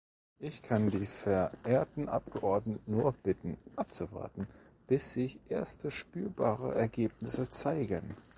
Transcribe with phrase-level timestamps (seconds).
[0.39, 4.47] Ich kann die verehrten Abgeordneten nur bitten, abzuwarten,
[4.87, 8.15] bis sich erste spürbare Ergebnisse zeigen.